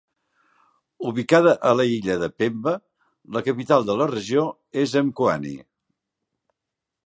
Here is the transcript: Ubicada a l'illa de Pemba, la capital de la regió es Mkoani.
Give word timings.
Ubicada 1.09 1.51
a 1.71 1.73
l'illa 1.79 2.15
de 2.23 2.29
Pemba, 2.43 2.73
la 3.37 3.45
capital 3.49 3.87
de 3.91 3.99
la 4.03 4.11
regió 4.15 4.49
es 4.85 4.99
Mkoani. 5.11 5.57